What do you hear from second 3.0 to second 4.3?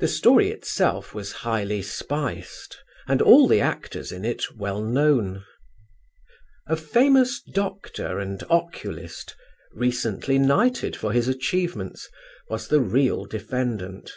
and all the actors in